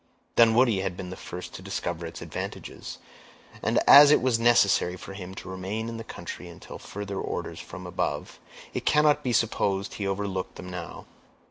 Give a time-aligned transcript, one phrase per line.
[0.35, 2.97] Dunwoodie had been the first to discover its advantages,
[3.61, 7.59] and as it was necessary for him to remain in the county until further orders
[7.59, 8.39] from above,
[8.73, 11.05] it cannot be supposed he overlooked them now.